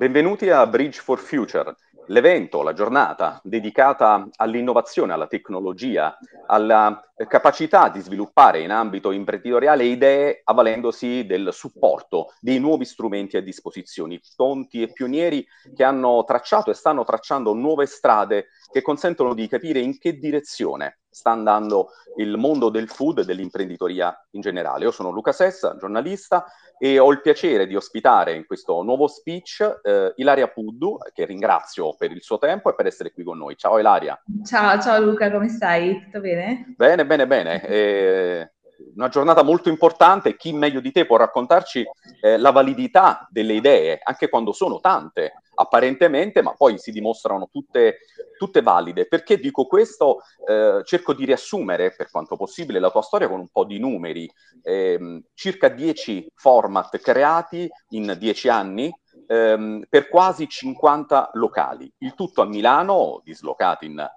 Benvenuti 0.00 0.48
a 0.48 0.66
Bridge 0.66 0.98
for 0.98 1.18
Future, 1.18 1.76
l'evento, 2.06 2.62
la 2.62 2.72
giornata 2.72 3.38
dedicata 3.44 4.30
all'innovazione, 4.36 5.12
alla 5.12 5.26
tecnologia, 5.26 6.16
alla 6.46 7.04
capacità 7.28 7.90
di 7.90 8.00
sviluppare 8.00 8.62
in 8.62 8.70
ambito 8.70 9.10
imprenditoriale 9.10 9.84
idee 9.84 10.40
avvalendosi 10.42 11.26
del 11.26 11.50
supporto 11.52 12.32
dei 12.40 12.58
nuovi 12.58 12.86
strumenti 12.86 13.36
a 13.36 13.42
disposizione, 13.42 14.20
tonti 14.36 14.80
e 14.80 14.90
pionieri 14.90 15.46
che 15.76 15.84
hanno 15.84 16.24
tracciato 16.24 16.70
e 16.70 16.74
stanno 16.74 17.04
tracciando 17.04 17.52
nuove 17.52 17.84
strade 17.84 18.46
che 18.70 18.82
consentono 18.82 19.34
di 19.34 19.48
capire 19.48 19.80
in 19.80 19.98
che 19.98 20.18
direzione 20.18 21.00
sta 21.10 21.30
andando 21.30 21.88
il 22.16 22.36
mondo 22.36 22.68
del 22.68 22.88
food 22.88 23.18
e 23.18 23.24
dell'imprenditoria 23.24 24.26
in 24.30 24.40
generale. 24.40 24.84
Io 24.84 24.90
sono 24.90 25.10
Luca 25.10 25.32
Sessa, 25.32 25.76
giornalista, 25.76 26.46
e 26.78 26.98
ho 26.98 27.10
il 27.10 27.20
piacere 27.20 27.66
di 27.66 27.74
ospitare 27.74 28.34
in 28.34 28.46
questo 28.46 28.82
nuovo 28.82 29.06
speech 29.06 29.80
eh, 29.82 30.12
Ilaria 30.16 30.48
Puddu, 30.48 30.98
che 31.12 31.24
ringrazio 31.24 31.94
per 31.96 32.12
il 32.12 32.22
suo 32.22 32.38
tempo 32.38 32.70
e 32.70 32.74
per 32.74 32.86
essere 32.86 33.12
qui 33.12 33.24
con 33.24 33.38
noi. 33.38 33.56
Ciao 33.56 33.78
Ilaria. 33.78 34.20
Ciao, 34.44 34.80
ciao 34.80 35.00
Luca, 35.00 35.30
come 35.30 35.48
stai? 35.48 36.04
Tutto 36.04 36.20
bene? 36.20 36.72
Bene, 36.76 37.04
bene, 37.04 37.26
bene. 37.26 37.66
Eh, 37.66 38.52
una 38.94 39.08
giornata 39.08 39.42
molto 39.42 39.68
importante, 39.68 40.36
chi 40.36 40.52
meglio 40.52 40.80
di 40.80 40.92
te 40.92 41.06
può 41.06 41.16
raccontarci 41.16 41.84
eh, 42.22 42.38
la 42.38 42.50
validità 42.50 43.26
delle 43.30 43.54
idee, 43.54 44.00
anche 44.02 44.28
quando 44.28 44.52
sono 44.52 44.80
tante 44.80 45.34
apparentemente, 45.60 46.42
ma 46.42 46.52
poi 46.54 46.78
si 46.78 46.90
dimostrano 46.90 47.48
tutte, 47.50 47.98
tutte 48.38 48.62
valide. 48.62 49.06
Perché 49.06 49.38
dico 49.38 49.66
questo? 49.66 50.22
Eh, 50.46 50.80
cerco 50.84 51.12
di 51.14 51.24
riassumere, 51.24 51.94
per 51.94 52.10
quanto 52.10 52.36
possibile, 52.36 52.80
la 52.80 52.90
tua 52.90 53.02
storia 53.02 53.28
con 53.28 53.40
un 53.40 53.48
po' 53.48 53.64
di 53.64 53.78
numeri. 53.78 54.30
Eh, 54.62 55.22
circa 55.34 55.68
10 55.68 56.30
format 56.34 56.98
creati 56.98 57.68
in 57.90 58.16
10 58.18 58.48
anni, 58.48 58.92
ehm, 59.26 59.84
per 59.88 60.08
quasi 60.08 60.48
50 60.48 61.30
locali, 61.34 61.92
il 61.98 62.14
tutto 62.14 62.42
a 62.42 62.46
Milano, 62.46 63.20
dislocati 63.24 63.86
in 63.86 64.08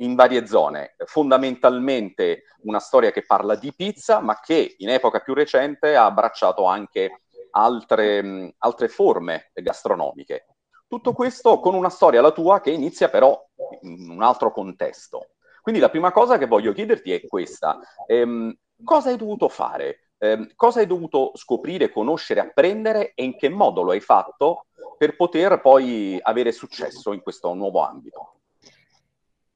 in 0.00 0.14
varie 0.14 0.46
zone. 0.46 0.94
Fondamentalmente 1.04 2.44
una 2.62 2.78
storia 2.78 3.10
che 3.10 3.24
parla 3.24 3.54
di 3.54 3.72
pizza, 3.74 4.20
ma 4.20 4.40
che 4.40 4.74
in 4.78 4.88
epoca 4.88 5.20
più 5.20 5.34
recente 5.34 5.94
ha 5.94 6.04
abbracciato 6.04 6.64
anche 6.64 7.22
altre, 7.52 8.54
altre 8.58 8.88
forme 8.88 9.50
gastronomiche. 9.54 10.46
Tutto 10.90 11.12
questo 11.12 11.60
con 11.60 11.76
una 11.76 11.88
storia, 11.88 12.20
la 12.20 12.32
tua, 12.32 12.60
che 12.60 12.72
inizia 12.72 13.08
però 13.08 13.40
in 13.82 14.10
un 14.10 14.24
altro 14.24 14.50
contesto. 14.50 15.28
Quindi 15.62 15.80
la 15.80 15.88
prima 15.88 16.10
cosa 16.10 16.36
che 16.36 16.48
voglio 16.48 16.72
chiederti 16.72 17.12
è 17.12 17.24
questa. 17.28 17.78
Ehm, 18.08 18.52
cosa 18.82 19.10
hai 19.10 19.16
dovuto 19.16 19.48
fare? 19.48 20.10
Ehm, 20.18 20.50
cosa 20.56 20.80
hai 20.80 20.88
dovuto 20.88 21.30
scoprire, 21.34 21.92
conoscere, 21.92 22.40
apprendere 22.40 23.12
e 23.14 23.22
in 23.22 23.36
che 23.36 23.48
modo 23.48 23.82
lo 23.82 23.92
hai 23.92 24.00
fatto 24.00 24.66
per 24.98 25.14
poter 25.14 25.60
poi 25.60 26.18
avere 26.20 26.50
successo 26.50 27.12
in 27.12 27.22
questo 27.22 27.54
nuovo 27.54 27.84
ambito? 27.84 28.32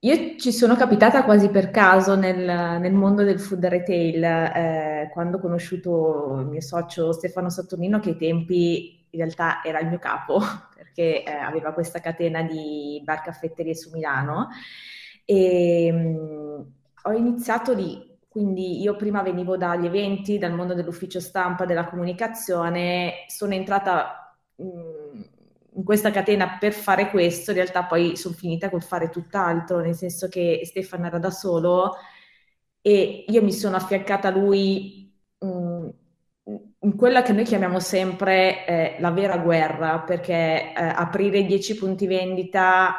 Io 0.05 0.37
ci 0.37 0.53
sono 0.53 0.77
capitata 0.77 1.25
quasi 1.25 1.49
per 1.49 1.73
caso 1.73 2.15
nel, 2.15 2.45
nel 2.79 2.93
mondo 2.93 3.25
del 3.25 3.41
food 3.41 3.65
retail, 3.65 4.23
eh, 4.23 5.11
quando 5.13 5.39
ho 5.39 5.41
conosciuto 5.41 6.37
il 6.39 6.47
mio 6.47 6.61
socio 6.61 7.11
Stefano 7.11 7.51
Saturnino, 7.51 7.99
che 7.99 8.11
ai 8.11 8.17
tempi 8.17 9.05
in 9.15 9.21
realtà 9.21 9.63
era 9.65 9.81
il 9.81 9.89
mio 9.89 9.99
capo, 9.99 10.41
perché 10.95 11.25
eh, 11.25 11.33
aveva 11.33 11.73
questa 11.73 11.99
catena 12.01 12.43
di 12.43 13.03
bar 13.05 13.23
caffetterie 13.23 13.75
su 13.75 13.91
Milano. 13.91 14.49
E 15.25 15.91
mh, 15.93 15.97
mm, 15.99 16.61
ho 17.03 17.13
iniziato 17.13 17.75
lì, 17.75 18.17
quindi 18.29 18.81
io 18.81 18.95
prima 18.97 19.23
venivo 19.23 19.57
dagli 19.57 19.87
eventi, 19.87 20.39
dal 20.39 20.55
mondo 20.55 20.75
dell'ufficio 20.75 21.21
stampa, 21.21 21.65
della 21.67 21.87
comunicazione, 21.87 23.25
sono 23.27 23.55
entrata 23.55 24.39
mm, 24.63 25.23
in 25.77 25.85
questa 25.85 26.11
catena 26.13 26.57
per 26.59 26.73
fare 26.73 27.11
questo, 27.11 27.51
in 27.51 27.57
realtà 27.57 27.85
poi 27.85 28.17
sono 28.17 28.35
finita 28.35 28.71
col 28.71 28.83
fare 28.83 29.11
tutt'altro, 29.11 29.81
nel 29.81 29.95
senso 29.95 30.29
che 30.29 30.61
Stefano 30.65 31.07
era 31.07 31.19
da 31.19 31.31
solo. 31.31 31.97
E 32.81 33.25
io 33.29 33.43
mi 33.43 33.53
sono 33.53 33.77
affiancata 33.77 34.29
a 34.29 34.31
lui 34.31 35.04
quella 36.97 37.23
che 37.23 37.33
noi 37.33 37.45
chiamiamo 37.45 37.81
sempre 37.81 38.67
eh, 38.67 38.97
la 38.99 39.11
vera 39.11 39.39
guerra, 39.39 40.01
perché 40.01 40.73
eh, 40.73 40.73
aprire 40.75 41.45
10 41.45 41.77
punti 41.77 42.07
vendita 42.07 42.97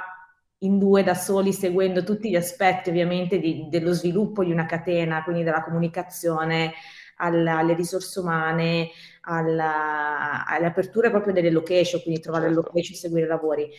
in 0.60 0.80
due 0.80 1.04
da 1.04 1.14
soli, 1.14 1.54
seguendo 1.54 2.04
tutti 2.04 2.30
gli 2.30 2.36
aspetti 2.36 2.90
ovviamente 2.90 3.40
di, 3.40 3.68
dello 3.70 3.94
sviluppo 3.94 4.44
di 4.44 4.52
una 4.52 4.66
catena, 4.66 5.24
quindi 5.24 5.44
dalla 5.44 5.64
comunicazione 5.64 6.74
alla, 7.18 7.60
alle 7.60 7.74
risorse 7.76 8.20
umane, 8.20 8.90
alla, 9.22 10.46
alle 10.46 10.66
aperture 10.66 11.10
proprio 11.10 11.34
delle 11.34 11.52
location, 11.52 12.02
quindi 12.02 12.22
trovare 12.22 12.46
certo. 12.46 12.60
le 12.60 12.66
location 12.66 12.96
e 12.96 12.98
seguire 12.98 13.26
i 13.26 13.30
lavori. 13.30 13.70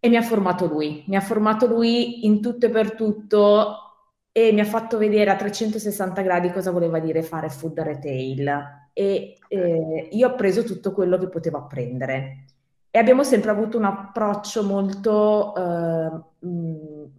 E 0.00 0.08
mi 0.08 0.16
ha 0.16 0.22
formato 0.22 0.66
lui, 0.66 1.04
mi 1.08 1.16
ha 1.16 1.20
formato 1.20 1.66
lui 1.66 2.24
in 2.26 2.40
tutto 2.40 2.66
e 2.66 2.70
per 2.70 2.94
tutto 2.94 3.88
e 4.30 4.52
mi 4.52 4.60
ha 4.60 4.64
fatto 4.64 4.98
vedere 4.98 5.30
a 5.30 5.36
360 5.36 6.22
gradi 6.22 6.52
cosa 6.52 6.70
voleva 6.70 7.00
dire 7.00 7.22
fare 7.22 7.48
food 7.48 7.80
retail. 7.80 8.87
E 8.98 9.38
eh, 9.46 10.08
io 10.10 10.28
ho 10.28 10.34
preso 10.34 10.64
tutto 10.64 10.90
quello 10.92 11.18
che 11.18 11.28
potevo 11.28 11.58
apprendere. 11.58 12.46
E 12.90 12.98
abbiamo 12.98 13.22
sempre 13.22 13.52
avuto 13.52 13.78
un 13.78 13.84
approccio 13.84 14.64
molto, 14.64 15.54
eh, 15.54 16.20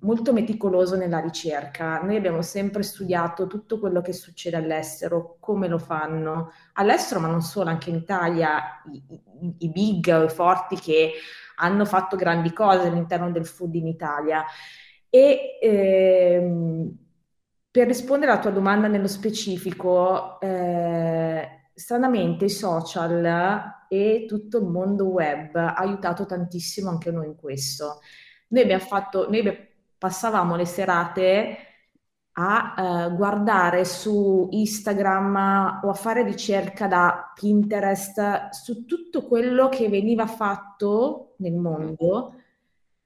molto 0.01 0.34
meticoloso 0.34 0.97
nella 0.97 1.19
ricerca. 1.19 2.01
Noi 2.01 2.17
abbiamo 2.17 2.41
sempre 2.41 2.84
studiato 2.84 3.47
tutto 3.47 3.79
quello 3.79 4.01
che 4.01 4.12
succede 4.12 4.57
all'estero, 4.57 5.38
come 5.40 5.69
lo 5.69 5.78
fanno 5.78 6.51
all'estero, 6.73 7.22
ma 7.22 7.28
non 7.28 7.41
solo, 7.41 7.69
anche 7.69 7.91
in 7.91 7.96
Italia, 7.96 8.81
i, 8.91 9.01
i, 9.41 9.56
i 9.59 9.69
big, 9.69 10.25
i 10.25 10.29
forti 10.29 10.75
che 10.75 11.13
hanno 11.61 11.85
fatto 11.85 12.17
grandi 12.17 12.51
cose 12.51 12.88
all'interno 12.88 13.31
del 13.31 13.46
food 13.46 13.75
in 13.75 13.88
Italia. 13.88 14.44
E 15.09 15.57
ehm, 15.61 16.97
per 17.72 17.88
rispondere 17.88 18.31
alla 18.34 18.41
tua 18.41 18.51
domanda 18.51 18.88
nello 18.88 19.07
specifico, 19.07 20.41
eh, 20.41 21.59
stranamente 21.79 22.45
i 22.45 22.50
social 22.50 23.85
e 23.88 24.25
tutto 24.28 24.57
il 24.57 24.66
mondo 24.66 25.06
web 25.06 25.56
ha 25.56 25.73
aiutato 25.75 26.25
tantissimo 26.25 26.90
anche 26.90 27.09
noi 27.09 27.28
in 27.28 27.35
questo. 27.35 28.01
Noi 28.50 28.63
abbiamo 28.63 28.84
fatto, 28.84 29.29
noi 29.29 29.41
passavamo 29.97 30.57
le 30.57 30.66
serate 30.66 31.57
a 32.34 33.07
uh, 33.07 33.16
guardare 33.16 33.85
su 33.85 34.47
Instagram 34.51 35.79
o 35.84 35.90
a 35.90 35.94
fare 35.94 36.23
ricerca 36.23 36.88
da 36.88 37.31
Pinterest 37.34 38.50
su 38.50 38.85
tutto 38.85 39.25
quello 39.25 39.69
che 39.69 39.88
veniva 39.88 40.28
fatto 40.28 41.35
nel 41.38 41.56
mondo, 41.56 42.34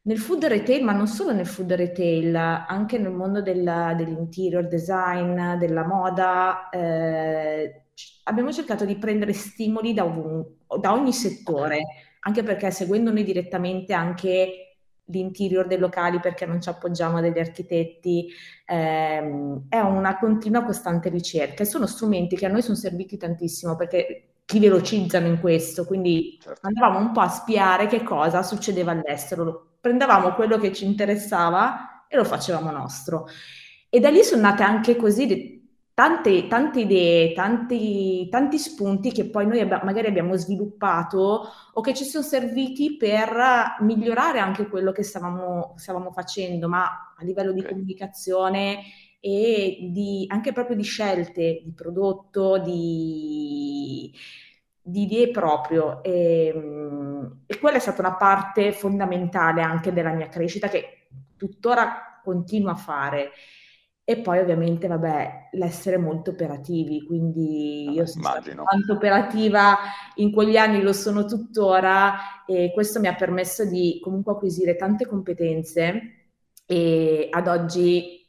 nel 0.01 0.17
food 0.17 0.45
retail, 0.45 0.83
ma 0.83 0.93
non 0.93 1.07
solo 1.07 1.31
nel 1.31 1.47
food 1.47 1.73
retail, 1.73 2.35
anche 2.35 2.97
nel 2.97 3.11
mondo 3.11 3.41
del, 3.41 3.93
dell'interior 3.95 4.67
design, 4.67 5.57
della 5.57 5.85
moda. 5.85 6.69
Eh, 6.69 7.82
abbiamo 8.23 8.51
cercato 8.51 8.85
di 8.85 8.97
prendere 8.97 9.33
stimoli 9.33 9.93
da, 9.93 10.05
ovun- 10.05 10.45
da 10.79 10.93
ogni 10.93 11.13
settore, 11.13 11.81
anche 12.21 12.43
perché 12.43 12.71
seguendo 12.71 13.11
noi 13.11 13.23
direttamente 13.23 13.93
anche 13.93 14.77
l'interior 15.07 15.67
dei 15.67 15.77
locali 15.77 16.19
perché 16.19 16.45
non 16.45 16.61
ci 16.61 16.69
appoggiamo 16.69 17.17
a 17.17 17.21
degli 17.21 17.39
architetti, 17.39 18.29
ehm, 18.65 19.65
è 19.67 19.79
una 19.79 20.17
continua 20.17 20.63
costante 20.63 21.09
ricerca 21.09 21.63
e 21.63 21.65
sono 21.65 21.85
strumenti 21.85 22.37
che 22.37 22.45
a 22.45 22.49
noi 22.49 22.61
sono 22.61 22.75
serviti 22.75 23.17
tantissimo 23.17 23.75
perché 23.75 24.29
ti 24.45 24.59
velocizzano 24.59 25.27
in 25.27 25.39
questo, 25.39 25.85
quindi 25.85 26.37
certo. 26.41 26.67
andavamo 26.67 26.99
un 26.99 27.11
po' 27.11 27.21
a 27.21 27.29
spiare 27.29 27.87
che 27.87 28.03
cosa 28.03 28.43
succedeva 28.43 28.91
all'estero, 28.91 29.75
prendevamo 29.79 30.33
quello 30.33 30.57
che 30.57 30.71
ci 30.71 30.85
interessava 30.85 32.05
e 32.07 32.15
lo 32.15 32.23
facevamo 32.23 32.71
nostro. 32.71 33.27
E 33.89 33.99
da 33.99 34.09
lì 34.09 34.23
sono 34.23 34.41
nate 34.41 34.63
anche 34.63 34.95
così 34.95 35.52
tante, 35.93 36.47
tante 36.47 36.81
idee, 36.81 37.33
tanti, 37.33 38.27
tanti 38.29 38.57
spunti 38.57 39.11
che 39.11 39.29
poi 39.29 39.45
noi 39.45 39.59
abbiamo, 39.59 39.83
magari 39.83 40.07
abbiamo 40.07 40.35
sviluppato 40.35 41.47
o 41.73 41.81
che 41.81 41.93
ci 41.93 42.03
sono 42.03 42.23
serviti 42.23 42.97
per 42.97 43.77
migliorare 43.81 44.39
anche 44.39 44.67
quello 44.67 44.91
che 44.91 45.03
stavamo, 45.03 45.73
stavamo 45.77 46.11
facendo, 46.11 46.67
ma 46.67 47.13
a 47.15 47.23
livello 47.23 47.51
di 47.51 47.59
okay. 47.59 47.71
comunicazione 47.71 48.79
e 49.19 49.89
di, 49.91 50.25
anche 50.29 50.51
proprio 50.51 50.75
di 50.75 50.83
scelte 50.83 51.61
di 51.63 51.71
prodotto, 51.73 52.57
di, 52.57 54.11
di 54.81 55.03
idee 55.03 55.29
proprio. 55.29 56.03
E, 56.03 56.51
ehm, 56.53 57.43
e 57.45 57.59
quella 57.59 57.77
è 57.77 57.79
stata 57.79 58.01
una 58.01 58.15
parte 58.15 58.71
fondamentale 58.71 59.61
anche 59.61 59.93
della 59.93 60.11
mia 60.11 60.27
crescita 60.27 60.67
che 60.69 61.07
tuttora 61.37 62.19
continuo 62.23 62.71
a 62.71 62.75
fare. 62.75 63.31
E 64.05 64.17
poi 64.21 64.39
ovviamente, 64.39 64.87
vabbè, 64.87 65.49
l'essere 65.53 65.97
molto 65.97 66.31
operativi, 66.31 67.05
quindi 67.05 67.93
io 67.93 68.05
sono 68.05 68.25
Immagino. 68.27 68.63
tanto 68.69 68.93
operativa 68.93 69.77
in 70.15 70.31
quegli 70.33 70.57
anni, 70.57 70.81
lo 70.81 70.91
sono 70.91 71.23
tuttora 71.25 72.43
e 72.45 72.71
questo 72.73 72.99
mi 72.99 73.07
ha 73.07 73.15
permesso 73.15 73.63
di 73.65 73.99
comunque 74.01 74.33
acquisire 74.33 74.75
tante 74.75 75.05
competenze 75.07 76.25
e 76.65 77.27
ad 77.31 77.47
oggi 77.47 78.27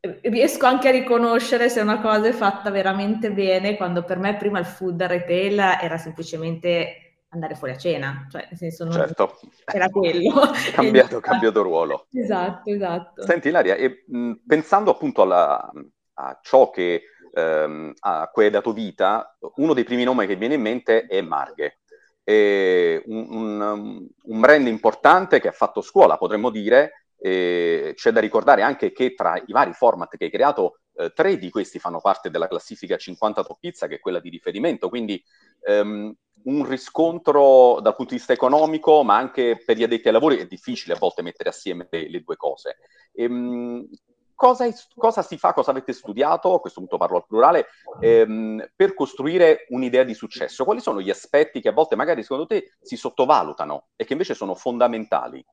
eh, 0.00 0.20
riesco 0.24 0.66
anche 0.66 0.88
a 0.88 0.90
riconoscere 0.90 1.68
se 1.70 1.80
una 1.80 2.00
cosa 2.00 2.28
è 2.28 2.32
fatta 2.32 2.70
veramente 2.70 3.32
bene, 3.32 3.76
quando 3.76 4.04
per 4.04 4.18
me 4.18 4.36
prima 4.36 4.58
il 4.58 4.66
food 4.66 5.02
retail 5.02 5.58
era 5.80 5.96
semplicemente 5.96 7.05
andare 7.36 7.54
fuori 7.54 7.72
a 7.72 7.78
cena, 7.78 8.26
cioè 8.30 8.46
nel 8.48 8.58
senso 8.58 8.84
non 8.84 8.92
certo. 8.92 9.38
era 9.64 9.88
quello. 9.88 10.34
cambiato, 10.74 11.20
cambiato 11.20 11.62
ruolo. 11.62 12.06
Esatto, 12.12 12.70
esatto. 12.70 13.22
Senti 13.22 13.48
Ilaria, 13.48 13.76
e, 13.76 14.04
mh, 14.06 14.32
pensando 14.46 14.90
appunto 14.90 15.22
alla, 15.22 15.70
a 16.14 16.38
ciò 16.42 16.70
che 16.70 17.02
ehm, 17.32 17.92
a 18.00 18.28
cui 18.32 18.44
hai 18.44 18.50
dato 18.50 18.72
vita, 18.72 19.36
uno 19.56 19.74
dei 19.74 19.84
primi 19.84 20.04
nomi 20.04 20.26
che 20.26 20.36
viene 20.36 20.54
in 20.54 20.62
mente 20.62 21.06
è 21.06 21.20
Marghe. 21.20 21.80
È 22.22 23.00
un, 23.06 23.26
un, 23.30 24.06
un 24.22 24.40
brand 24.40 24.66
importante 24.66 25.38
che 25.38 25.48
ha 25.48 25.52
fatto 25.52 25.80
scuola, 25.80 26.16
potremmo 26.16 26.50
dire, 26.50 27.06
e 27.18 27.92
c'è 27.94 28.10
da 28.10 28.20
ricordare 28.20 28.62
anche 28.62 28.90
che 28.92 29.14
tra 29.14 29.36
i 29.36 29.52
vari 29.52 29.72
format 29.72 30.16
che 30.16 30.24
hai 30.24 30.30
creato, 30.30 30.80
eh, 30.94 31.12
tre 31.14 31.36
di 31.38 31.50
questi 31.50 31.78
fanno 31.78 32.00
parte 32.00 32.30
della 32.30 32.48
classifica 32.48 32.96
50 32.96 33.44
top 33.44 33.58
pizza, 33.60 33.86
che 33.86 33.96
è 33.96 34.00
quella 34.00 34.18
di 34.18 34.30
riferimento, 34.30 34.88
quindi 34.88 35.22
ehm, 35.62 36.12
un 36.46 36.66
riscontro 36.66 37.80
dal 37.80 37.94
punto 37.94 38.12
di 38.12 38.18
vista 38.18 38.32
economico, 38.32 39.02
ma 39.02 39.16
anche 39.16 39.62
per 39.64 39.76
gli 39.76 39.82
addetti 39.82 40.08
ai 40.08 40.12
lavori 40.12 40.38
è 40.38 40.46
difficile 40.46 40.94
a 40.94 40.98
volte 40.98 41.22
mettere 41.22 41.48
assieme 41.48 41.86
le, 41.90 42.08
le 42.08 42.20
due 42.20 42.36
cose. 42.36 42.76
Ehm, 43.12 43.86
cosa, 44.34 44.68
cosa, 44.94 45.22
si 45.22 45.38
fa, 45.38 45.52
cosa 45.52 45.72
avete 45.72 45.92
studiato, 45.92 46.54
a 46.54 46.60
questo 46.60 46.80
punto 46.80 46.98
parlo 46.98 47.16
al 47.16 47.26
plurale, 47.26 47.66
ehm, 48.00 48.70
per 48.76 48.94
costruire 48.94 49.66
un'idea 49.70 50.04
di 50.04 50.14
successo? 50.14 50.64
Quali 50.64 50.80
sono 50.80 51.00
gli 51.00 51.10
aspetti 51.10 51.60
che 51.60 51.70
a 51.70 51.72
volte 51.72 51.96
magari 51.96 52.22
secondo 52.22 52.46
te 52.46 52.76
si 52.80 52.96
sottovalutano 52.96 53.88
e 53.96 54.04
che 54.04 54.12
invece 54.12 54.34
sono 54.34 54.54
fondamentali? 54.54 55.44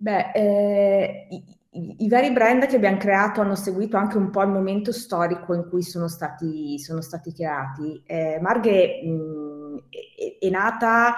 Beh, 0.00 0.30
eh, 0.32 1.26
i, 1.30 1.94
i, 2.04 2.08
vari 2.08 2.30
brand 2.30 2.66
che 2.66 2.76
abbiamo 2.76 2.98
creato 2.98 3.40
hanno 3.40 3.56
seguito 3.56 3.96
anche 3.96 4.16
un 4.16 4.30
po' 4.30 4.42
il 4.42 4.48
momento 4.48 4.92
storico 4.92 5.54
in 5.54 5.68
cui 5.68 5.82
sono 5.82 6.08
stati, 6.08 6.78
sono 6.78 7.00
stati 7.00 7.32
creati. 7.32 8.02
Eh, 8.06 8.38
Marghe 8.40 9.02
mh, 9.04 9.47
è, 9.88 10.44
è, 10.44 10.50
nata 10.50 11.14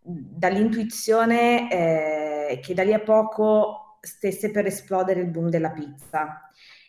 dall'intuizione 0.00 1.70
eh, 1.70 2.60
che 2.60 2.74
da 2.74 2.84
lì 2.84 2.92
a 2.92 3.00
poco 3.00 3.98
stesse 4.00 4.50
per 4.50 4.66
esplodere 4.66 5.20
il 5.20 5.30
boom 5.30 5.48
della 5.48 5.70
pizza. 5.70 6.48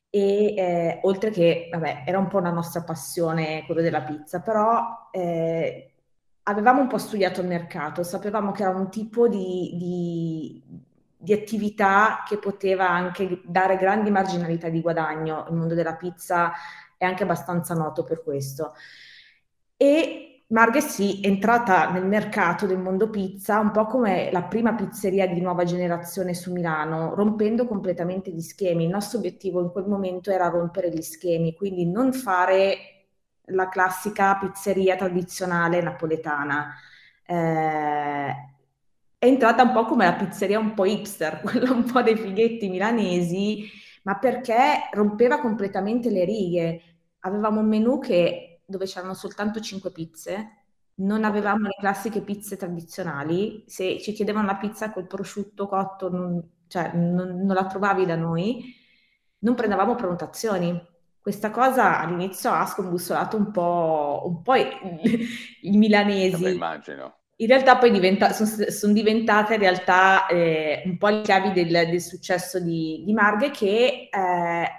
E 0.10 0.54
eh, 0.56 1.00
oltre 1.04 1.32
che, 1.32 1.68
vabbè, 1.72 2.04
era 2.06 2.18
un 2.18 2.28
po' 2.28 2.38
una 2.38 2.52
nostra 2.52 2.84
passione 2.84 3.64
quello 3.66 3.82
della 3.82 4.04
pizza, 4.04 4.42
però 4.42 5.10
eh, 5.12 5.94
avevamo 6.44 6.82
un 6.82 6.88
po' 6.88 6.98
studiato 6.98 7.42
il 7.42 7.48
mercato, 7.48 8.04
sapevamo 8.04 8.52
che 8.52 8.64
era 8.64 8.72
un 8.72 8.90
tipo 8.90 9.28
di, 9.28 9.76
di 9.76 10.86
di 11.20 11.34
attività 11.34 12.24
che 12.28 12.38
poteva 12.38 12.90
anche 12.90 13.42
dare 13.44 13.76
grandi 13.76 14.12
marginalità 14.12 14.70
di 14.70 14.82
guadagno. 14.82 15.46
Il 15.50 15.56
mondo 15.56 15.74
della 15.74 15.96
pizza 15.96 16.54
è 16.96 17.06
anche 17.06 17.24
abbastanza 17.24 17.74
noto 17.74 18.04
per 18.04 18.24
questo. 18.24 18.74
E 19.76 20.27
Marghe 20.50 20.80
sì, 20.80 21.20
è 21.20 21.28
entrata 21.28 21.90
nel 21.92 22.06
mercato 22.06 22.66
del 22.66 22.78
mondo 22.80 23.10
pizza 23.10 23.60
un 23.60 23.72
po' 23.72 23.86
come 23.86 24.32
la 24.32 24.44
prima 24.44 24.74
pizzeria 24.76 25.28
di 25.28 25.42
nuova 25.42 25.66
generazione 25.66 26.34
su 26.34 26.54
Milano, 26.54 27.14
rompendo 27.16 27.68
completamente 27.68 28.32
gli 28.32 28.40
schemi. 28.40 28.86
Il 28.86 28.90
nostro 28.90 29.18
obiettivo 29.18 29.62
in 29.62 29.70
quel 29.72 29.88
momento 29.88 30.32
era 30.32 30.48
rompere 30.48 30.90
gli 30.90 31.02
schemi, 31.02 31.54
quindi 31.54 31.86
non 31.86 32.14
fare 32.14 32.78
la 33.50 33.68
classica 33.68 34.38
pizzeria 34.38 34.96
tradizionale 34.96 35.82
napoletana. 35.82 36.74
Eh, 37.26 38.32
è 39.20 39.26
entrata 39.26 39.64
un 39.64 39.72
po' 39.74 39.86
come 39.86 40.06
la 40.06 40.14
pizzeria 40.14 40.60
un 40.60 40.74
po' 40.74 40.86
hipster, 40.86 41.42
quella 41.44 41.72
un 41.72 41.84
po' 41.84 42.02
dei 42.02 42.16
fighetti 42.16 42.70
milanesi, 42.70 43.68
ma 44.04 44.18
perché 44.18 44.90
rompeva 44.94 45.40
completamente 45.40 46.10
le 46.10 46.24
righe. 46.26 46.82
Avevamo 47.22 47.60
un 47.62 47.68
menù 47.68 48.00
che, 48.00 48.47
dove 48.68 48.86
c'erano 48.86 49.14
soltanto 49.14 49.60
cinque 49.60 49.92
pizze, 49.92 50.64
non 50.96 51.24
avevamo 51.24 51.68
le 51.68 51.76
classiche 51.80 52.22
pizze 52.22 52.58
tradizionali, 52.58 53.64
se 53.68 54.00
ci 54.00 54.14
chiedevano 54.14 54.48
la 54.48 54.58
pizza 54.58 54.92
col 54.92 55.08
prosciutto 55.08 55.68
cotto, 55.68 56.10
non, 56.10 56.44
cioè, 56.68 56.92
non, 56.94 57.44
non 57.44 57.56
la 57.56 57.66
trovavi 57.66 58.06
da 58.06 58.16
noi, 58.16 58.74
non 59.40 59.56
prendevamo 59.56 59.96
prenotazioni. 59.96 60.80
Questa 61.22 61.52
cosa 61.52 62.00
all'inizio 62.00 62.52
ha 62.52 62.66
scombussolato 62.66 63.38
un 63.38 63.52
po', 63.52 64.24
un 64.26 64.42
po 64.42 64.56
i, 64.56 65.78
milanesi. 65.78 66.42
Lo 66.42 66.50
immagino 66.50 67.16
in 67.40 67.48
realtà 67.48 67.78
poi 67.78 67.92
diventa, 67.92 68.32
sono, 68.32 68.50
sono, 68.70 68.94
diventate 68.94 69.54
in 69.54 69.60
realtà 69.60 70.26
eh, 70.26 70.82
un 70.86 70.98
po' 70.98 71.10
le 71.10 71.22
chiavi 71.22 71.52
del, 71.52 71.70
del 71.88 72.02
successo 72.02 72.60
di, 72.60 73.04
di, 73.06 73.14
Marghe 73.14 73.52
che 73.52 74.10
eh, 74.12 74.72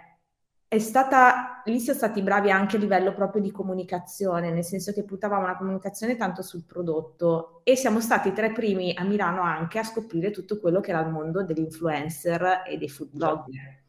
è 0.69 0.79
stata, 0.79 1.63
lì 1.65 1.81
siamo 1.81 1.99
stati 1.99 2.21
bravi 2.21 2.51
anche 2.51 2.77
a 2.77 2.79
livello 2.79 3.15
proprio 3.15 3.41
di 3.41 3.51
comunicazione, 3.51 4.53
nel 4.53 4.65
senso 4.65 4.93
che 4.93 5.03
puntavamo 5.03 5.45
una 5.45 5.57
comunicazione 5.57 6.15
tanto 6.17 6.43
sul 6.43 6.65
prodotto 6.65 7.63
e 7.65 7.75
siamo 7.75 8.01
stati 8.01 8.35
tra 8.35 8.47
i 8.47 8.53
primi 8.53 8.93
a 8.95 9.03
Milano 9.05 9.41
anche 9.41 9.79
a 9.79 9.83
scoprire 9.83 10.31
tutto 10.31 10.61
quello 10.61 10.81
che 10.81 10.91
era 10.91 11.01
il 11.01 11.09
mondo 11.09 11.43
dell'influencer 11.43 12.65
e 12.67 12.77
dei 12.77 12.89
food 12.91 13.09
blogger. 13.13 13.85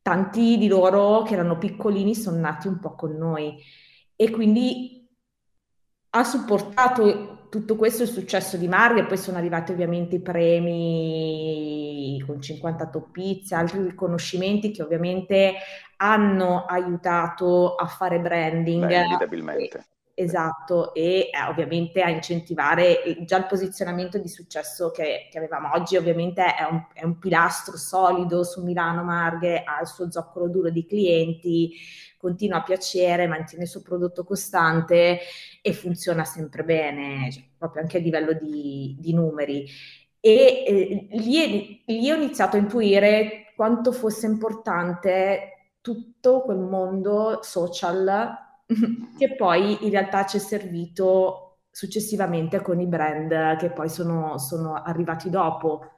Tanti 0.00 0.56
di 0.56 0.68
loro 0.68 1.22
che 1.22 1.34
erano 1.34 1.58
piccolini 1.58 2.14
sono 2.14 2.38
nati 2.38 2.66
un 2.66 2.78
po' 2.78 2.94
con 2.94 3.12
noi 3.16 3.54
e 4.16 4.30
quindi 4.30 5.03
ha 6.16 6.24
supportato 6.24 7.48
tutto 7.48 7.76
questo 7.76 8.04
il 8.04 8.08
successo 8.08 8.56
di 8.56 8.68
Mario 8.68 9.02
e 9.02 9.06
poi 9.06 9.16
sono 9.16 9.36
arrivati 9.36 9.72
ovviamente 9.72 10.16
i 10.16 10.20
premi 10.20 12.22
con 12.26 12.40
50 12.40 12.88
toppizze, 12.88 13.54
altri 13.54 13.82
riconoscimenti 13.82 14.70
che 14.70 14.82
ovviamente 14.82 15.54
hanno 15.96 16.66
aiutato 16.66 17.74
a 17.74 17.86
fare 17.86 18.20
branding. 18.20 18.86
Beh, 18.86 18.96
inevitabilmente. 18.96 19.86
Esatto, 20.16 20.94
e 20.94 21.30
eh, 21.32 21.42
ovviamente 21.48 22.00
a 22.00 22.08
incentivare 22.08 23.16
già 23.24 23.38
il 23.38 23.46
posizionamento 23.46 24.16
di 24.16 24.28
successo 24.28 24.92
che, 24.92 25.26
che 25.28 25.38
avevamo 25.38 25.72
oggi, 25.72 25.96
ovviamente 25.96 26.54
è 26.54 26.62
un, 26.62 26.86
è 26.92 27.02
un, 27.04 27.18
pilastro 27.18 27.76
solido 27.76 28.44
su 28.44 28.62
Milano 28.62 29.02
Marghe, 29.02 29.64
ha 29.64 29.80
il 29.80 29.88
suo 29.88 30.08
zoccolo 30.12 30.48
duro 30.48 30.70
di 30.70 30.86
clienti, 30.86 31.72
continua 32.16 32.58
a 32.58 32.62
piacere, 32.62 33.26
mantiene 33.26 33.64
il 33.64 33.68
suo 33.68 33.82
prodotto 33.82 34.22
costante 34.22 35.18
e 35.60 35.72
funziona 35.72 36.24
sempre 36.24 36.62
bene, 36.62 37.32
cioè, 37.32 37.42
proprio 37.58 37.82
anche 37.82 37.96
a 37.96 38.00
livello 38.00 38.34
di, 38.34 38.96
di 39.00 39.12
numeri. 39.12 39.66
E 40.20 40.64
eh, 40.64 41.08
lì, 41.10 41.82
lì 41.86 42.10
ho 42.12 42.14
iniziato 42.14 42.56
a 42.56 42.60
intuire 42.60 43.52
quanto 43.56 43.90
fosse 43.90 44.26
importante 44.26 45.72
tutto 45.80 46.42
quel 46.42 46.58
mondo 46.58 47.40
social 47.42 48.43
che 49.18 49.34
poi 49.34 49.84
in 49.84 49.90
realtà 49.90 50.26
ci 50.26 50.38
è 50.38 50.40
servito 50.40 51.44
successivamente 51.70 52.62
con 52.62 52.80
i 52.80 52.86
brand 52.86 53.56
che 53.56 53.70
poi 53.70 53.88
sono, 53.88 54.38
sono 54.38 54.74
arrivati 54.74 55.28
dopo. 55.28 55.88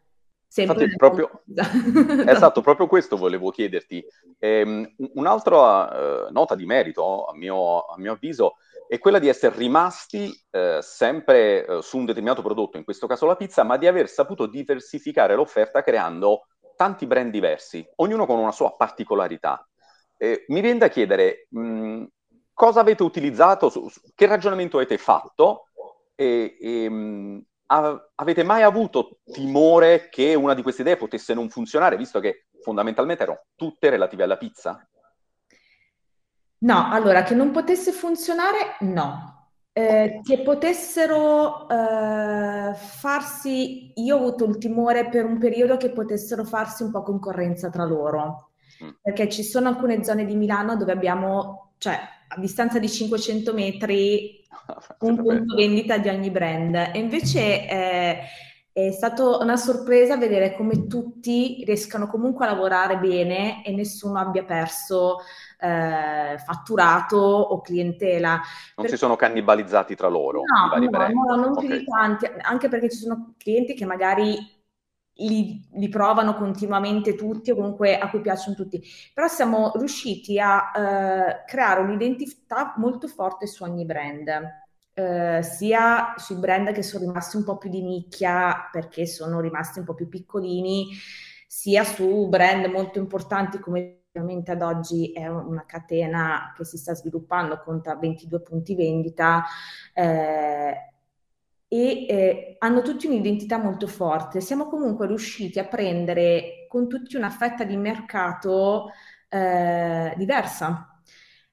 Sempre 0.49 0.85
Infatti, 0.85 0.97
proprio, 0.97 1.43
esatto, 2.27 2.63
proprio 2.63 2.87
questo 2.87 3.17
volevo 3.17 3.51
chiederti. 3.51 4.03
Eh, 4.39 4.95
un'altra 5.15 6.29
eh, 6.29 6.31
nota 6.31 6.55
di 6.55 6.65
merito, 6.65 7.27
a 7.27 7.37
mio, 7.37 7.81
a 7.81 7.99
mio, 7.99 8.13
avviso, 8.13 8.55
è 8.89 8.99
quella 8.99 9.19
di 9.19 9.29
essere 9.29 9.57
rimasti 9.57 10.33
eh, 10.51 10.79
sempre 10.81 11.67
eh, 11.67 11.83
su 11.83 11.99
un 11.99 12.07
determinato 12.07 12.41
prodotto, 12.41 12.79
in 12.79 12.85
questo 12.85 13.07
caso 13.07 13.27
la 13.27 13.37
pizza, 13.37 13.65
ma 13.65 13.77
di 13.77 13.87
aver 13.87 14.09
saputo 14.09 14.47
diversificare 14.47 15.35
l'offerta 15.35 15.83
creando 15.83 16.47
tanti 16.75 17.07
brand 17.07 17.31
diversi, 17.31 17.87
ognuno 17.97 18.25
con 18.25 18.39
una 18.39 18.53
sua 18.53 18.75
particolarità. 18.77 19.69
Eh, 20.17 20.45
mi 20.49 20.61
viene 20.63 20.79
da 20.79 20.89
chiedere 20.89 21.49
mh, 21.51 22.05
cosa 22.57 22.81
avete 22.81 23.03
utilizzato, 23.03 23.69
su, 23.69 23.87
su, 23.91 24.01
che 24.15 24.25
ragionamento 24.25 24.79
avete 24.79 24.97
fatto 24.97 25.69
e, 26.15 26.57
e 26.59 26.89
mh, 26.89 27.45
avete 28.15 28.43
mai 28.45 28.63
avuto 28.63 29.19
timore 29.31 30.09
che 30.09 30.35
una 30.35 30.55
di 30.55 30.63
queste 30.63 30.81
idee 30.81 30.97
potesse 30.97 31.35
non 31.35 31.51
funzionare, 31.51 31.99
visto 31.99 32.19
che 32.19 32.47
fondamentalmente 32.63 33.25
erano 33.25 33.45
tutte 33.57 33.91
relative 33.91 34.23
alla 34.23 34.39
pizza? 34.39 34.89
No, 36.59 36.89
allora, 36.91 37.23
che 37.25 37.35
non 37.35 37.51
potesse 37.51 37.93
funzionare, 37.93 38.77
no. 38.81 39.35
Eh, 39.71 40.21
che 40.23 40.41
potessero 40.41 41.69
eh, 41.69 42.73
farsi, 42.75 43.93
io 43.97 44.17
ho 44.17 44.19
avuto 44.19 44.47
il 44.47 44.57
timore 44.57 45.11
per 45.11 45.27
un 45.27 45.37
periodo 45.37 45.77
che 45.77 45.91
potessero 45.91 46.45
farsi 46.45 46.85
un 46.85 46.91
po' 46.91 47.03
concorrenza 47.03 47.69
tra 47.69 47.85
loro, 47.85 48.53
mm. 48.83 48.89
perché 49.03 49.29
ci 49.29 49.43
sono 49.43 49.69
alcune 49.69 50.03
zone 50.03 50.25
di 50.25 50.35
Milano 50.35 50.77
dove 50.77 50.93
abbiamo, 50.93 51.75
cioè 51.77 51.99
a 52.29 52.41
distanza 52.41 52.79
di 52.79 52.89
500 52.89 53.53
metri, 53.53 54.45
un 55.01 55.17
punto 55.17 55.55
vendita 55.55 55.99
di 55.99 56.09
ogni 56.09 56.31
brand. 56.31 56.75
E 56.75 56.99
invece 56.99 57.69
eh, 57.69 58.19
è 58.73 58.91
stata 58.91 59.39
una 59.39 59.57
sorpresa 59.57 60.19
vedere 60.19 60.55
come 60.55 60.87
tutti 60.87 61.65
riescano 61.65 62.07
comunque 62.07 62.45
a 62.45 62.51
lavorare 62.51 62.99
bene 62.99 63.65
e 63.65 63.73
nessuno 63.73 64.19
abbia 64.19 64.45
perso 64.45 65.21
eh, 65.59 66.37
fatturato 66.37 67.17
o 67.17 67.63
clientela. 67.63 68.33
Non 68.33 68.43
perché... 68.75 68.91
si 68.91 68.97
sono 68.97 69.17
cannibalizzati 69.17 69.95
tra 69.95 70.09
loro 70.09 70.43
no, 70.43 70.77
no? 70.77 71.09
No, 71.09 71.37
non 71.37 71.51
okay. 71.53 71.67
più 71.67 71.79
di 71.79 71.85
tanti, 71.85 72.27
anche 72.43 72.69
perché 72.69 72.91
ci 72.91 72.99
sono 72.99 73.35
clienti 73.39 73.73
che 73.73 73.87
magari 73.87 74.56
li, 75.17 75.67
li, 75.73 75.89
provano 75.89 76.35
continuamente 76.35 77.15
tutti 77.15 77.51
o 77.51 77.55
comunque 77.55 77.99
a 77.99 78.11
cui 78.11 78.21
piacciono 78.21 78.55
tutti, 78.57 78.83
però 79.15 79.29
siamo 79.29 79.73
riusciti 79.77 80.39
a 80.39 80.71
uh, 80.75 81.45
creare 81.47 81.81
un'identità 81.81 82.75
molto 82.77 83.09
forte 83.09 83.47
su 83.47 83.63
ogni 83.65 83.85
brand. 83.85 84.65
eh, 84.99 85.43
sia 85.43 86.15
sui 86.17 86.37
brand 86.37 86.73
che 86.73 86.83
sono 86.83 87.05
rimasti 87.05 87.37
un 87.37 87.45
po' 87.45 87.59
più 87.59 87.69
di 87.69 87.83
nicchia 87.83 88.69
perché 88.73 89.07
sono 89.07 89.41
rimasti 89.41 89.79
un 89.79 89.85
po' 89.85 89.95
più 89.95 90.09
piccolini, 90.09 90.89
sia 91.47 91.85
su 91.85 92.29
brand 92.29 92.65
molto 92.67 92.99
importanti 92.99 93.59
come 93.59 94.07
ovviamente 94.17 94.53
ad 94.53 94.63
oggi 94.63 95.13
è 95.13 95.27
una 95.29 95.65
catena 95.67 96.53
che 96.57 96.65
si 96.65 96.79
sta 96.79 96.95
sviluppando, 96.95 97.61
conta 97.63 97.97
22 97.97 98.41
punti 98.41 98.75
vendita 98.75 99.45
eh, 99.93 100.96
e 101.69 102.07
eh, 102.07 102.57
hanno 102.59 102.83
tutti 102.83 103.07
un'identità 103.07 103.59
molto 103.59 103.87
forte. 103.87 104.41
Siamo 104.41 104.67
comunque 104.69 105.07
riusciti 105.07 105.59
a 105.59 105.67
prendere 105.67 106.67
con 106.69 106.89
tutti 106.89 107.17
una 107.17 107.31
fetta 107.31 107.65
di 107.65 107.77
mercato 107.77 108.91
eh, 109.29 110.15
diversa, 110.17 111.01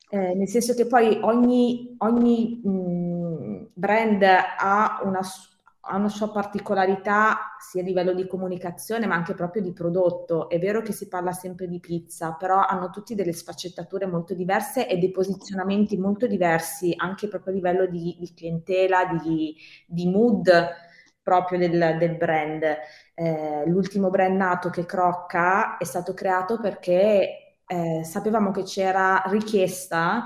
eh, 0.10 0.34
nel 0.36 0.48
senso 0.48 0.74
che 0.76 0.86
poi 0.88 1.20
ogni, 1.22 1.96
ogni 2.00 2.62
mh, 2.64 2.70
mm, 2.70 3.64
brand 3.74 4.24
ha 4.24 5.02
una, 5.04 5.22
ha 5.86 5.98
una, 5.98 6.10
sua 6.10 6.32
particolarità 6.32 7.56
sia 7.60 7.82
a 7.82 7.86
livello 7.86 8.14
di 8.14 8.26
comunicazione 8.26 9.06
ma 9.06 9.16
anche 9.16 9.34
proprio 9.34 9.62
di 9.62 9.74
prodotto. 9.74 10.50
È 10.50 10.58
vero 10.60 10.82
che 10.82 10.94
si 10.94 11.08
parla 11.08 11.34
sempre 11.34 11.68
di 11.68 11.80
pizza, 11.80 12.34
però 12.34 12.66
hanno 12.66 12.90
tutti 12.90 13.16
delle 13.16 13.34
sfaccettature 13.34 14.06
molto 14.06 14.34
diverse 14.34 14.88
e 14.88 14.98
dei 14.98 15.12
posizionamenti 15.12 15.98
molto 15.98 16.26
diversi 16.28 16.94
anche 16.96 17.28
proprio 17.28 17.54
a 17.54 17.56
livello 17.56 17.86
di, 17.88 18.16
di 18.18 18.34
clientela, 18.34 19.20
di, 19.22 19.56
di 19.86 20.08
mood 20.08 20.50
proprio 21.22 21.60
del, 21.60 21.98
del 22.00 22.16
brand. 22.16 22.64
Eh, 23.14 23.64
l'ultimo 23.66 24.10
brand 24.10 24.36
nato 24.38 24.70
che 24.70 24.86
Crocca 24.86 25.78
è 25.78 25.84
stato 25.84 26.14
creato 26.14 26.60
perché 26.60 27.58
eh, 27.66 28.04
sapevamo 28.04 28.52
che 28.52 28.64
c'era 28.64 29.22
richiesta 29.28 30.24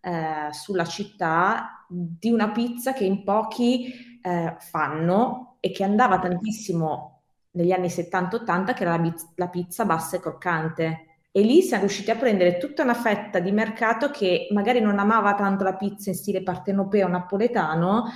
eh, 0.00 0.52
sulla 0.52 0.84
città 0.84 1.84
di 1.88 2.30
una 2.30 2.50
pizza 2.52 2.92
che 2.92 3.04
in 3.04 3.24
pochi 3.24 4.09
eh, 4.22 4.56
fanno 4.58 5.56
e 5.60 5.70
che 5.70 5.84
andava 5.84 6.18
tantissimo 6.18 7.22
negli 7.52 7.72
anni 7.72 7.88
70-80, 7.88 8.74
che 8.74 8.82
era 8.82 8.96
la, 8.96 9.14
la 9.36 9.48
pizza 9.48 9.84
bassa 9.84 10.16
e 10.16 10.20
croccante. 10.20 11.04
E 11.32 11.42
lì 11.42 11.62
siamo 11.62 11.84
riusciti 11.84 12.10
a 12.10 12.16
prendere 12.16 12.58
tutta 12.58 12.82
una 12.82 12.94
fetta 12.94 13.38
di 13.38 13.52
mercato 13.52 14.10
che 14.10 14.48
magari 14.50 14.80
non 14.80 14.98
amava 14.98 15.34
tanto 15.34 15.62
la 15.62 15.76
pizza 15.76 16.10
in 16.10 16.16
stile 16.16 16.42
partenopeo 16.42 17.06
napoletano 17.06 18.06